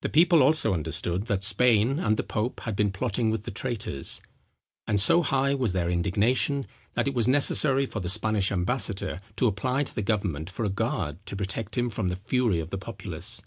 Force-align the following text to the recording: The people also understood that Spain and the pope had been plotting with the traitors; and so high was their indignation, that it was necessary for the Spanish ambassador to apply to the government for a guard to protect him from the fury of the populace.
The 0.00 0.08
people 0.08 0.42
also 0.42 0.72
understood 0.72 1.26
that 1.26 1.44
Spain 1.44 1.98
and 1.98 2.16
the 2.16 2.22
pope 2.22 2.60
had 2.60 2.74
been 2.74 2.90
plotting 2.90 3.28
with 3.28 3.42
the 3.44 3.50
traitors; 3.50 4.22
and 4.86 4.98
so 4.98 5.22
high 5.22 5.52
was 5.54 5.74
their 5.74 5.90
indignation, 5.90 6.66
that 6.94 7.06
it 7.06 7.12
was 7.12 7.28
necessary 7.28 7.84
for 7.84 8.00
the 8.00 8.08
Spanish 8.08 8.50
ambassador 8.50 9.20
to 9.36 9.46
apply 9.46 9.82
to 9.82 9.94
the 9.94 10.00
government 10.00 10.48
for 10.48 10.64
a 10.64 10.70
guard 10.70 11.18
to 11.26 11.36
protect 11.36 11.76
him 11.76 11.90
from 11.90 12.08
the 12.08 12.16
fury 12.16 12.60
of 12.60 12.70
the 12.70 12.78
populace. 12.78 13.42